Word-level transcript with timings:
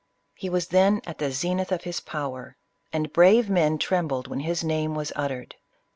He 0.33 0.49
was 0.49 0.69
then 0.69 1.01
at 1.05 1.19
the 1.19 1.29
zenith 1.31 1.71
of 1.71 1.83
hif 1.83 2.03
power, 2.07 2.57
and 2.91 3.13
brave 3.13 3.51
men 3.51 3.77
trembled 3.77 4.25
when 4.27 4.39
his 4.39 4.63
name 4.63 4.95
was 4.95 5.13
uttered. 5.15 5.53